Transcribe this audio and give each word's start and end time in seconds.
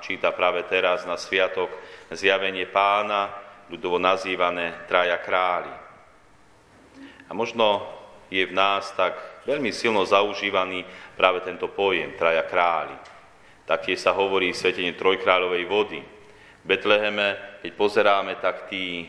číta 0.00 0.32
práve 0.32 0.64
teraz 0.66 1.06
na 1.06 1.18
sviatok 1.20 1.70
zjavenie 2.10 2.66
pána, 2.68 3.30
ľudovo 3.68 4.00
nazývané 4.00 4.88
traja 4.88 5.20
králi. 5.20 5.70
A 7.28 7.36
možno 7.36 7.84
je 8.32 8.44
v 8.44 8.56
nás 8.56 8.88
tak 8.96 9.44
veľmi 9.44 9.72
silno 9.72 10.04
zaužívaný 10.04 10.84
práve 11.16 11.44
tento 11.44 11.68
pojem, 11.68 12.16
traja 12.16 12.44
králi. 12.44 12.96
Taktiež 13.68 14.00
sa 14.00 14.16
hovorí 14.16 14.56
svetenie 14.56 14.96
trojkráľovej 14.96 15.64
vody. 15.68 16.00
V 16.00 16.64
Betleheme, 16.64 17.60
keď 17.60 17.70
pozeráme, 17.76 18.32
tak 18.40 18.72
tí 18.72 19.08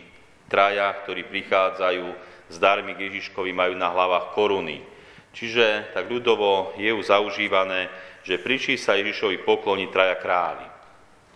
traja, 0.51 0.91
ktorí 1.03 1.27
prichádzajú 1.31 2.07
s 2.51 2.55
darmi 2.59 2.91
k 2.95 3.07
Ježiškovi, 3.07 3.55
majú 3.55 3.79
na 3.79 3.87
hlavách 3.87 4.35
koruny. 4.35 4.83
Čiže 5.31 5.95
tak 5.95 6.11
ľudovo 6.11 6.75
je 6.75 6.91
už 6.91 7.07
zaužívané, 7.07 7.87
že 8.25 8.41
prišli 8.41 8.75
sa 8.75 8.99
Ježišovi 8.99 9.45
pokloniť 9.47 9.89
traja 9.93 10.17
králi. 10.19 10.67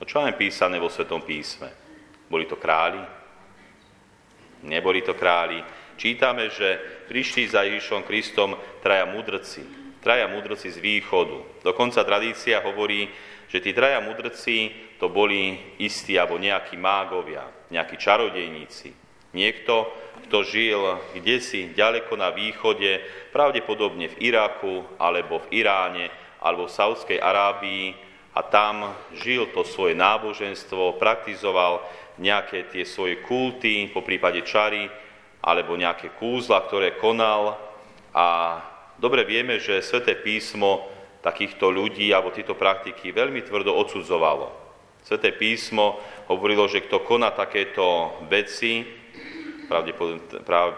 No 0.04 0.12
čo 0.12 0.20
máme 0.20 0.36
písané 0.36 0.84
vo 0.84 0.92
Svetom 0.92 1.24
písme? 1.24 1.72
Boli 2.28 2.44
to 2.44 2.60
králi? 2.60 3.00
Neboli 4.68 5.00
to 5.00 5.16
králi. 5.16 5.64
Čítame, 5.96 6.52
že 6.52 6.76
prišli 7.08 7.48
za 7.48 7.64
Ježišom 7.64 8.04
Kristom 8.04 8.52
traja 8.84 9.08
mudrci, 9.08 9.64
traja 10.04 10.28
mudrci 10.28 10.76
z 10.76 10.84
východu. 10.84 11.64
Dokonca 11.64 12.04
tradícia 12.04 12.60
hovorí, 12.60 13.08
že 13.48 13.64
tí 13.64 13.72
traja 13.72 14.04
mudrci 14.04 14.76
to 15.00 15.08
boli 15.08 15.72
istí 15.80 16.20
alebo 16.20 16.36
nejakí 16.36 16.76
mágovia, 16.76 17.48
nejakí 17.72 17.96
čarodejníci. 17.96 18.92
Niekto, 19.32 19.88
kto 20.28 20.44
žil 20.44 21.00
kdesi 21.16 21.72
ďaleko 21.72 22.20
na 22.20 22.36
východe, 22.36 23.00
pravdepodobne 23.32 24.12
v 24.12 24.36
Iraku, 24.36 24.84
alebo 25.00 25.40
v 25.48 25.64
Iráne, 25.64 26.12
alebo 26.44 26.68
v 26.68 26.76
Saudskej 26.76 27.24
Arábii 27.24 28.12
a 28.34 28.42
tam 28.42 28.98
žil 29.14 29.54
to 29.54 29.62
svoje 29.62 29.94
náboženstvo, 29.94 30.98
praktizoval 30.98 31.86
nejaké 32.18 32.70
tie 32.70 32.86
svoje 32.86 33.22
kulty, 33.22 33.90
po 33.94 34.02
prípade 34.02 34.42
čary, 34.42 34.90
alebo 35.42 35.78
nejaké 35.78 36.14
kúzla, 36.18 36.66
ktoré 36.66 36.98
konal. 36.98 37.58
A 38.14 38.58
dobre 38.98 39.26
vieme, 39.26 39.62
že 39.62 39.86
Sveté 39.86 40.18
písmo 40.18 40.90
takýchto 41.22 41.70
ľudí 41.70 42.10
alebo 42.12 42.34
tieto 42.34 42.58
praktiky 42.58 43.14
veľmi 43.14 43.46
tvrdo 43.46 43.74
odsudzovalo. 43.74 44.50
Sveté 45.04 45.36
písmo 45.36 46.00
hovorilo, 46.32 46.66
že 46.68 46.84
kto 46.84 47.04
koná 47.04 47.36
takéto 47.36 48.18
veci, 48.32 48.82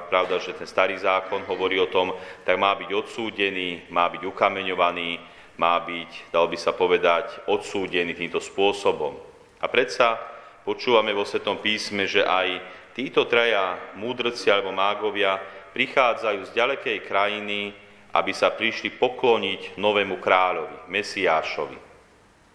pravda, 0.10 0.36
že 0.40 0.56
ten 0.58 0.70
starý 0.70 0.98
zákon 0.98 1.46
hovorí 1.46 1.78
o 1.82 1.92
tom, 1.92 2.14
tak 2.46 2.58
má 2.58 2.74
byť 2.74 2.90
odsúdený, 2.90 3.90
má 3.90 4.10
byť 4.10 4.22
ukameňovaný, 4.26 5.20
má 5.56 5.80
byť, 5.82 6.32
dal 6.32 6.48
by 6.48 6.58
sa 6.60 6.76
povedať, 6.76 7.48
odsúdený 7.48 8.16
týmto 8.16 8.44
spôsobom. 8.44 9.16
A 9.60 9.66
predsa 9.72 10.20
počúvame 10.68 11.16
vo 11.16 11.24
Svetom 11.24 11.60
písme, 11.64 12.06
že 12.06 12.24
aj 12.24 12.62
Títo 12.96 13.28
traja 13.28 13.76
múdrci 14.00 14.48
alebo 14.48 14.72
mágovia 14.72 15.36
prichádzajú 15.76 16.48
z 16.48 16.52
ďalekej 16.56 17.04
krajiny, 17.04 17.76
aby 18.16 18.32
sa 18.32 18.56
prišli 18.56 18.96
pokloniť 18.96 19.76
novému 19.76 20.24
kráľovi, 20.24 20.88
Mesiášovi. 20.88 21.76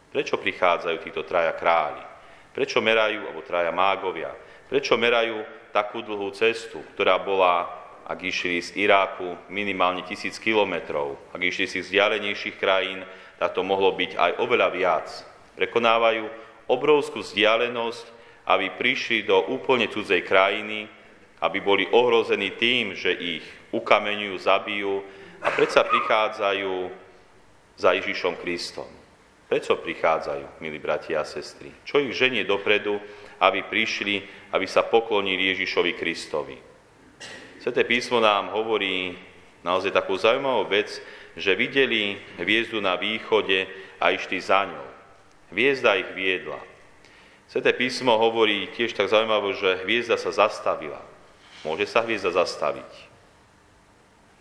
Prečo 0.09 0.41
prichádzajú 0.41 0.97
títo 1.05 1.29
traja 1.29 1.53
králi? 1.53 2.01
Prečo 2.57 2.81
merajú, 2.81 3.29
alebo 3.29 3.45
traja 3.45 3.69
mágovia, 3.69 4.33
prečo 4.65 4.97
merajú 4.97 5.45
takú 5.77 6.01
dlhú 6.01 6.33
cestu, 6.33 6.81
ktorá 6.97 7.21
bola, 7.21 7.80
ak 8.11 8.27
išli 8.27 8.59
z 8.59 8.75
Iráku, 8.75 9.39
minimálne 9.47 10.03
tisíc 10.03 10.43
kilometrov, 10.43 11.15
ak 11.31 11.39
išli 11.47 11.71
si 11.71 11.79
z 11.79 11.87
vzdialenejších 11.87 12.59
krajín, 12.59 13.07
tak 13.39 13.55
to 13.55 13.63
mohlo 13.63 13.95
byť 13.95 14.19
aj 14.19 14.31
oveľa 14.43 14.69
viac. 14.75 15.07
Prekonávajú 15.55 16.27
obrovskú 16.67 17.23
vzdialenosť 17.23 18.21
aby 18.51 18.75
prišli 18.75 19.23
do 19.23 19.47
úplne 19.47 19.87
cudzej 19.87 20.27
krajiny, 20.27 20.91
aby 21.41 21.59
boli 21.63 21.87
ohrození 21.89 22.59
tým, 22.59 22.99
že 22.99 23.15
ich 23.15 23.45
ukameňujú, 23.71 24.35
zabijú 24.37 24.95
a 25.41 25.49
predsa 25.55 25.87
prichádzajú 25.87 26.91
za 27.79 27.97
Ježišom 27.97 28.37
Kristom. 28.43 28.91
Prečo 29.47 29.79
prichádzajú, 29.79 30.63
milí 30.63 30.79
bratia 30.79 31.23
a 31.23 31.27
sestry? 31.27 31.75
Čo 31.83 31.99
ich 31.99 32.15
ženie 32.15 32.47
dopredu, 32.47 33.03
aby 33.43 33.67
prišli, 33.67 34.23
aby 34.55 34.67
sa 34.67 34.87
poklonili 34.87 35.51
Ježišovi 35.55 35.93
Kristovi? 35.99 36.70
Sveté 37.61 37.85
písmo 37.85 38.25
nám 38.25 38.57
hovorí 38.57 39.21
naozaj 39.61 39.93
takú 39.93 40.17
zaujímavú 40.17 40.73
vec, 40.73 40.97
že 41.37 41.53
videli 41.53 42.17
hviezdu 42.41 42.81
na 42.81 42.97
východe 42.97 43.69
a 44.01 44.17
išli 44.17 44.41
za 44.41 44.65
ňou. 44.65 44.89
Hviezda 45.53 46.01
ich 46.01 46.09
viedla. 46.17 46.57
Sveté 47.53 47.77
písmo 47.77 48.17
hovorí 48.17 48.73
tiež 48.73 48.97
tak 48.97 49.13
zaujímavé, 49.13 49.53
že 49.61 49.85
hviezda 49.85 50.17
sa 50.17 50.33
zastavila. 50.33 51.05
Môže 51.61 51.85
sa 51.85 52.01
hviezda 52.01 52.33
zastaviť. 52.33 52.93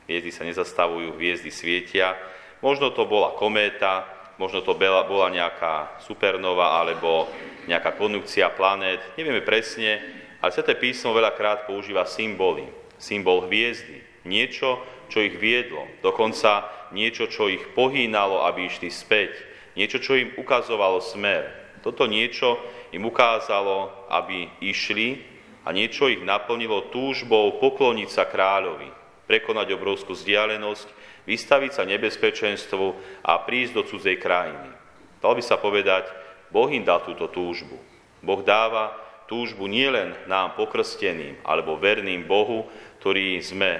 Hviezdy 0.07 0.31
sa 0.31 0.47
nezastavujú, 0.47 1.19
hviezdy 1.19 1.51
svietia. 1.51 2.15
Možno 2.63 2.95
to 2.95 3.03
bola 3.03 3.35
kométa, 3.35 4.07
možno 4.39 4.63
to 4.63 4.71
bola 4.79 5.27
nejaká 5.27 5.99
supernova 6.07 6.79
alebo 6.79 7.27
nejaká 7.67 7.99
konjunkcia 7.99 8.47
planét, 8.55 9.03
nevieme 9.19 9.43
presne, 9.43 9.99
ale 10.39 10.55
Sveté 10.55 10.79
písmo 10.79 11.11
veľakrát 11.11 11.67
používa 11.67 12.07
symboly. 12.07 12.79
Symbol 12.99 13.47
hviezdy, 13.47 14.03
niečo, 14.27 14.83
čo 15.07 15.23
ich 15.23 15.39
viedlo, 15.39 15.87
dokonca 16.03 16.67
niečo, 16.91 17.31
čo 17.31 17.47
ich 17.49 17.73
pohýnalo, 17.73 18.45
aby 18.45 18.67
išli 18.67 18.91
späť, 18.91 19.33
niečo, 19.73 20.03
čo 20.03 20.19
im 20.19 20.35
ukazovalo 20.37 20.99
smer. 20.99 21.47
Toto 21.79 22.05
niečo 22.05 22.59
im 22.91 23.07
ukázalo, 23.07 24.07
aby 24.11 24.51
išli 24.59 25.23
a 25.63 25.71
niečo 25.71 26.11
ich 26.11 26.19
naplnilo 26.19 26.91
túžbou 26.91 27.55
pokloniť 27.63 28.09
sa 28.11 28.27
kráľovi, 28.27 28.91
prekonať 29.25 29.67
obrovskú 29.79 30.11
vzdialenosť, 30.11 30.87
vystaviť 31.23 31.71
sa 31.71 31.83
nebezpečenstvu 31.87 32.85
a 33.23 33.39
prísť 33.45 33.73
do 33.79 33.83
cudzej 33.87 34.17
krajiny. 34.19 34.75
Dal 35.23 35.35
by 35.35 35.43
sa 35.43 35.55
povedať, 35.55 36.09
Boh 36.49 36.67
im 36.73 36.81
dal 36.81 37.05
túto 37.05 37.29
túžbu. 37.29 37.77
Boh 38.19 38.41
dáva 38.41 38.91
túžbu 39.29 39.69
nielen 39.69 40.17
nám 40.25 40.57
pokrsteným 40.57 41.37
alebo 41.45 41.77
verným 41.77 42.25
Bohu, 42.25 42.65
ktorí 42.99 43.37
sme 43.45 43.79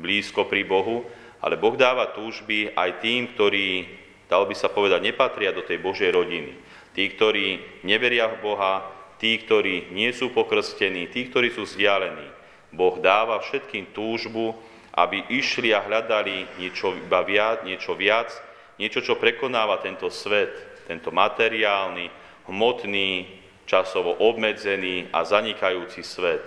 blízko 0.00 0.48
pri 0.48 0.64
Bohu, 0.64 1.04
ale 1.44 1.60
Boh 1.60 1.76
dáva 1.76 2.10
túžby 2.16 2.72
aj 2.72 3.04
tým, 3.04 3.36
ktorí, 3.36 3.86
dal 4.26 4.48
by 4.48 4.56
sa 4.56 4.72
povedať, 4.72 5.04
nepatria 5.04 5.52
do 5.52 5.62
tej 5.62 5.78
Božej 5.78 6.10
rodiny 6.10 6.52
tí, 6.98 7.14
ktorí 7.14 7.62
neveria 7.86 8.26
v 8.26 8.42
Boha, 8.42 8.82
tí, 9.22 9.38
ktorí 9.38 9.94
nie 9.94 10.10
sú 10.10 10.34
pokrstení, 10.34 11.06
tí, 11.06 11.30
ktorí 11.30 11.54
sú 11.54 11.62
vzdialení. 11.62 12.26
Boh 12.74 12.98
dáva 12.98 13.38
všetkým 13.38 13.94
túžbu, 13.94 14.58
aby 14.98 15.22
išli 15.30 15.70
a 15.70 15.86
hľadali 15.86 16.58
niečo 16.58 16.90
iba 16.98 17.22
viac, 17.22 17.62
niečo 17.62 17.94
viac, 17.94 18.34
niečo, 18.82 18.98
čo 18.98 19.14
prekonáva 19.14 19.78
tento 19.78 20.10
svet, 20.10 20.50
tento 20.90 21.14
materiálny, 21.14 22.10
hmotný, 22.50 23.30
časovo 23.68 24.16
obmedzený 24.16 25.12
a 25.12 25.28
zanikajúci 25.28 26.00
svet. 26.00 26.40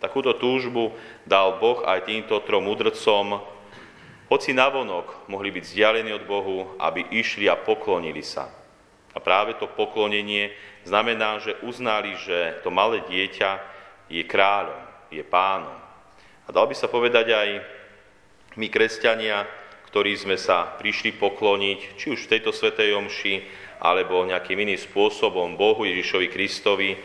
Takúto 0.00 0.34
túžbu 0.40 0.96
dal 1.28 1.60
Boh 1.60 1.84
aj 1.84 2.08
týmto 2.08 2.40
trom 2.42 2.64
mudrcom, 2.64 3.44
hoci 4.32 4.56
navonok 4.56 5.28
mohli 5.28 5.52
byť 5.52 5.62
vzdialení 5.68 6.10
od 6.16 6.24
Bohu, 6.24 6.74
aby 6.80 7.04
išli 7.12 7.46
a 7.52 7.54
poklonili 7.54 8.24
sa. 8.24 8.48
A 9.12 9.20
práve 9.20 9.52
to 9.60 9.68
poklonenie 9.68 10.56
znamená, 10.88 11.36
že 11.44 11.60
uznali, 11.60 12.16
že 12.16 12.56
to 12.64 12.72
malé 12.72 13.04
dieťa 13.04 13.60
je 14.08 14.24
kráľom, 14.24 14.80
je 15.12 15.20
pánom. 15.20 15.76
A 16.44 16.48
dal 16.48 16.64
by 16.64 16.72
sa 16.72 16.88
povedať 16.88 17.28
aj 17.28 17.48
my, 18.56 18.66
kresťania, 18.72 19.44
ktorí 19.92 20.16
sme 20.16 20.40
sa 20.40 20.72
prišli 20.80 21.20
pokloniť, 21.20 22.00
či 22.00 22.16
už 22.16 22.24
v 22.24 22.30
tejto 22.32 22.48
svetej 22.48 22.96
omši, 22.96 23.44
alebo 23.76 24.24
nejakým 24.24 24.56
iným 24.56 24.80
spôsobom 24.80 25.60
Bohu 25.60 25.84
Ježišovi 25.84 26.32
Kristovi, 26.32 26.96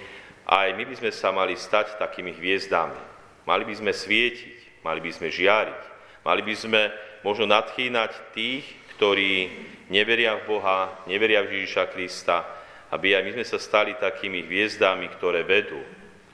aj 0.47 0.71
my 0.71 0.87
by 0.87 0.95
sme 0.95 1.11
sa 1.11 1.35
mali 1.35 1.59
stať 1.59 1.99
takými 1.99 2.31
hviezdami. 2.31 2.95
Mali 3.43 3.63
by 3.67 3.75
sme 3.75 3.91
svietiť, 3.91 4.87
mali 4.87 5.03
by 5.03 5.11
sme 5.11 5.27
žiariť, 5.27 5.81
mali 6.23 6.41
by 6.47 6.55
sme 6.55 6.81
možno 7.27 7.43
nadchýnať 7.51 8.31
tých, 8.31 8.63
ktorí 8.95 9.51
neveria 9.91 10.39
v 10.39 10.47
Boha, 10.47 11.03
neveria 11.11 11.43
v 11.43 11.59
Ježiša 11.59 11.91
Krista, 11.91 12.47
aby 12.95 13.19
aj 13.19 13.23
my 13.27 13.31
sme 13.35 13.45
sa 13.51 13.59
stali 13.59 13.99
takými 13.99 14.47
hviezdami, 14.47 15.11
ktoré 15.19 15.43
vedú, 15.43 15.83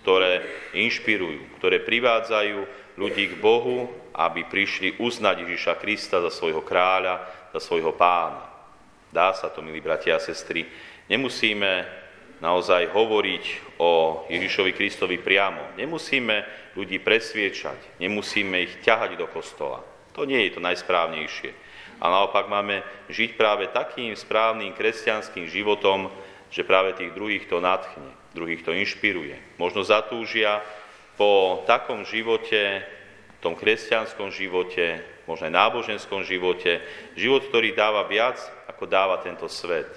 ktoré 0.05 0.45
inšpirujú, 0.77 1.57
ktoré 1.57 1.81
privádzajú 1.81 2.82
ľudí 2.97 3.33
k 3.33 3.39
Bohu, 3.41 3.89
aby 4.13 4.45
prišli 4.45 5.01
uznať 5.01 5.45
Ježiša 5.45 5.73
Krista 5.81 6.21
za 6.21 6.29
svojho 6.29 6.61
kráľa, 6.61 7.23
za 7.53 7.59
svojho 7.59 7.93
pána. 7.97 8.45
Dá 9.13 9.33
sa 9.33 9.49
to, 9.49 9.61
milí 9.61 9.81
bratia 9.81 10.17
a 10.17 10.23
sestry. 10.23 10.65
Nemusíme 11.09 11.85
naozaj 12.41 12.89
hovoriť 12.89 13.45
o 13.77 14.23
Ježišovi 14.29 14.71
Kristovi 14.73 15.17
priamo. 15.21 15.77
Nemusíme 15.77 16.45
ľudí 16.73 16.97
presviečať, 16.97 18.01
nemusíme 18.01 18.57
ich 18.61 18.73
ťahať 18.81 19.17
do 19.17 19.29
kostola. 19.29 19.85
To 20.17 20.25
nie 20.25 20.49
je 20.49 20.57
to 20.57 20.61
najsprávnejšie 20.61 21.73
a 22.03 22.05
naopak 22.11 22.51
máme 22.51 22.83
žiť 23.07 23.39
práve 23.39 23.71
takým 23.71 24.11
správnym 24.11 24.75
kresťanským 24.75 25.47
životom, 25.47 26.11
že 26.51 26.67
práve 26.67 26.91
tých 26.99 27.15
druhých 27.15 27.47
to 27.47 27.63
nadchne, 27.63 28.11
druhých 28.35 28.59
to 28.67 28.75
inšpiruje. 28.75 29.39
Možno 29.55 29.87
zatúžia 29.87 30.59
po 31.17 31.61
takom 31.69 32.03
živote, 32.07 32.83
tom 33.43 33.59
kresťanskom 33.59 34.31
živote, 34.31 35.03
možno 35.27 35.51
aj 35.51 35.53
náboženskom 35.59 36.23
živote, 36.23 36.79
život, 37.19 37.43
ktorý 37.51 37.75
dáva 37.75 38.07
viac, 38.07 38.39
ako 38.71 38.87
dáva 38.87 39.19
tento 39.19 39.51
svet. 39.51 39.91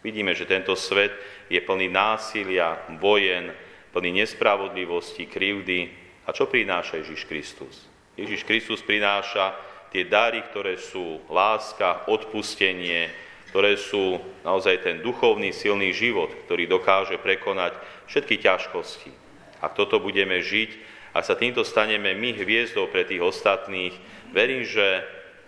Vidíme, 0.00 0.32
že 0.32 0.48
tento 0.48 0.72
svet 0.72 1.12
je 1.52 1.60
plný 1.60 1.92
násilia, 1.92 2.80
vojen, 2.96 3.52
plný 3.92 4.24
nespravodlivosti, 4.24 5.28
krivdy. 5.28 5.92
A 6.24 6.32
čo 6.32 6.48
prináša 6.48 7.04
Ježiš 7.04 7.28
Kristus? 7.28 7.84
Ježiš 8.16 8.48
Kristus 8.48 8.80
prináša 8.80 9.52
tie 9.92 10.08
dary, 10.08 10.40
ktoré 10.48 10.80
sú 10.80 11.20
láska, 11.28 12.08
odpustenie, 12.08 13.12
ktoré 13.52 13.76
sú 13.76 14.20
naozaj 14.40 14.80
ten 14.80 14.96
duchovný, 15.04 15.52
silný 15.52 15.92
život, 15.92 16.32
ktorý 16.48 16.64
dokáže 16.64 17.20
prekonať 17.20 17.76
všetky 18.08 18.40
ťažkosti. 18.40 19.25
Ak 19.60 19.78
toto 19.78 20.00
budeme 20.02 20.40
žiť, 20.42 20.70
ak 21.16 21.24
sa 21.24 21.32
týmto 21.32 21.64
staneme 21.64 22.12
my 22.12 22.36
hviezdou 22.36 22.92
pre 22.92 23.08
tých 23.08 23.24
ostatných, 23.24 23.96
verím, 24.36 24.68
že 24.68 25.00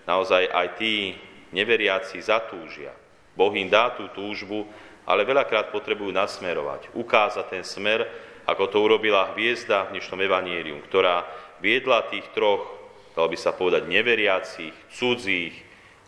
naozaj 0.09 0.49
aj 0.49 0.67
tí 0.81 1.13
neveriaci 1.53 2.25
zatúžia. 2.25 2.93
Boh 3.37 3.53
im 3.53 3.69
dá 3.69 3.93
tú 3.93 4.09
túžbu, 4.17 4.65
ale 5.05 5.29
veľakrát 5.29 5.73
potrebujú 5.73 6.13
nasmerovať, 6.13 6.93
ukázať 6.97 7.47
ten 7.49 7.65
smer, 7.65 8.05
ako 8.49 8.65
to 8.73 8.79
urobila 8.81 9.33
hviezda 9.37 9.89
v 9.89 10.01
dnešnom 10.01 10.21
evanílium, 10.25 10.81
ktorá 10.89 11.29
viedla 11.61 12.09
tých 12.09 12.25
troch, 12.33 12.65
dalo 13.13 13.29
by 13.29 13.37
sa 13.37 13.53
povedať, 13.53 13.85
neveriacich, 13.89 14.73
cudzích, 14.89 15.53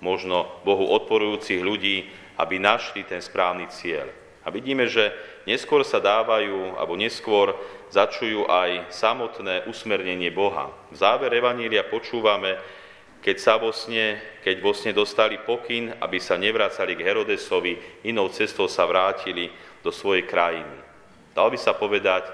možno 0.01 0.49
Bohu 0.65 0.89
odporujúcich 0.89 1.61
ľudí, 1.61 2.09
aby 2.41 2.57
našli 2.57 3.05
ten 3.05 3.21
správny 3.21 3.69
cieľ. 3.69 4.09
A 4.41 4.49
vidíme, 4.49 4.89
že 4.89 5.13
neskôr 5.45 5.85
sa 5.85 6.01
dávajú, 6.01 6.81
alebo 6.81 6.97
neskôr 6.97 7.53
začujú 7.93 8.49
aj 8.49 8.89
samotné 8.89 9.69
usmernenie 9.69 10.33
Boha. 10.33 10.73
V 10.89 10.97
záver 10.97 11.29
Evanília 11.37 11.85
počúvame, 11.85 12.57
keď 13.21 13.37
sa 13.37 13.61
vo 13.61 13.69
sne, 13.69 14.17
keď 14.41 14.57
vo 14.65 14.73
sne 14.73 14.97
dostali 14.97 15.37
pokyn, 15.37 15.93
aby 16.01 16.17
sa 16.17 16.41
nevracali 16.41 16.97
k 16.97 17.05
Herodesovi, 17.05 17.77
inou 18.09 18.33
cestou 18.33 18.65
sa 18.65 18.89
vrátili 18.89 19.53
do 19.85 19.93
svojej 19.93 20.25
krajiny. 20.25 20.79
Dal 21.37 21.53
by 21.53 21.59
sa 21.61 21.77
povedať, 21.77 22.25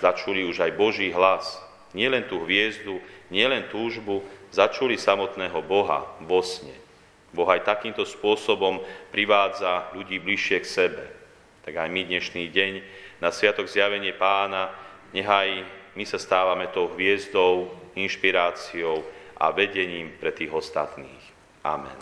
začuli 0.00 0.48
už 0.48 0.64
aj 0.64 0.72
Boží 0.80 1.12
hlas. 1.12 1.60
Nie 1.92 2.08
len 2.08 2.24
tú 2.24 2.40
hviezdu, 2.48 3.04
nie 3.28 3.44
len 3.44 3.68
túžbu, 3.68 4.24
začuli 4.48 4.96
samotného 4.96 5.60
Boha 5.60 6.08
vo 6.24 6.40
sne. 6.40 6.72
Boh 7.30 7.46
aj 7.46 7.68
takýmto 7.68 8.02
spôsobom 8.08 8.82
privádza 9.14 9.92
ľudí 9.94 10.18
bližšie 10.18 10.58
k 10.64 10.66
sebe. 10.66 11.19
Tak 11.70 11.86
aj 11.86 11.94
my 11.94 12.02
dnešný 12.02 12.50
deň 12.50 12.72
na 13.22 13.30
Sviatok 13.30 13.70
zjavenie 13.70 14.10
pána, 14.10 14.74
nechaj 15.14 15.62
my 15.94 16.02
sa 16.02 16.18
stávame 16.18 16.66
tou 16.66 16.90
hviezdou, 16.90 17.70
inšpiráciou, 17.94 19.06
a 19.38 19.54
vedením 19.54 20.10
pre 20.18 20.34
tých 20.34 20.50
ostatných. 20.50 21.22
Amen. 21.62 21.94